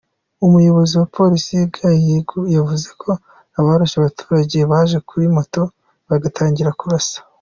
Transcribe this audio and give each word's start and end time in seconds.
Umuyobozi 0.45 0.93
wa 0.99 1.07
Polisi, 1.17 1.55
Guy 1.73 1.97
Ye 2.07 2.17
yavuze 2.55 2.89
ko 3.01 3.09
abarashe 3.59 3.95
abaturage 3.97 4.57
baje 4.71 4.97
kuri 5.09 5.25
moto 5.35 5.61
bagatangira 6.09 6.71
kurasa. 6.79 7.17